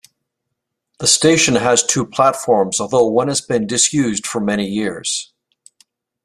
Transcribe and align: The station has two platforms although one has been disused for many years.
The 0.97 1.05
station 1.05 1.53
has 1.57 1.83
two 1.83 2.07
platforms 2.07 2.81
although 2.81 3.05
one 3.05 3.27
has 3.27 3.39
been 3.39 3.67
disused 3.67 4.25
for 4.25 4.41
many 4.41 4.67
years. 4.67 5.31